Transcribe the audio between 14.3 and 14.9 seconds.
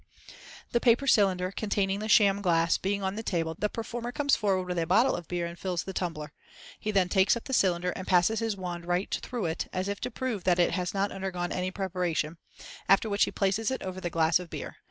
of beer.